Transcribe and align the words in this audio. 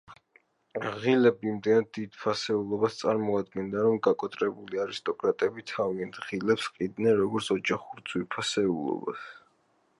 ღილები 1.01 1.49
იმდენად 1.51 1.89
დიდ 1.97 2.15
ფასეულობას 2.21 2.97
წარმოადგენდა, 3.03 3.83
რომ 3.89 3.99
გაკოტრებული 4.09 4.81
არისტოკრატები 4.87 5.67
თავიანთ 5.75 6.19
ღილებს 6.27 6.69
ჰყიდნენ, 6.73 7.15
როგორც 7.23 7.55
ოჯახურ 7.59 8.05
ძვირფასეულობას. 8.11 9.29